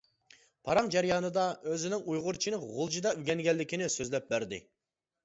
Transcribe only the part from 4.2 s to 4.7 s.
بەردى.